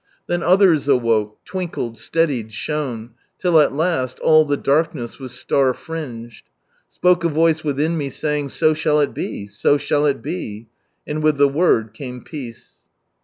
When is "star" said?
5.37-5.75